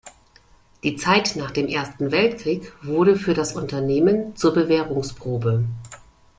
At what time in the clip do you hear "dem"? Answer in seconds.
1.51-1.67